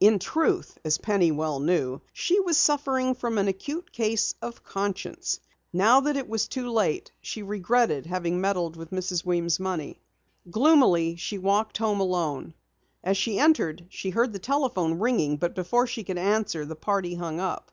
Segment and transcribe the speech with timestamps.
[0.00, 5.40] In truth, as Penny well knew, she was suffering from an acute case of "conscience."
[5.74, 9.26] Now that it was too late, she regretted having meddled with Mrs.
[9.26, 10.00] Weems' money.
[10.50, 12.54] Gloomily she walked home alone.
[13.04, 17.16] As she entered, she heard the telephone ringing, but before she could answer, the party
[17.16, 17.70] hung up.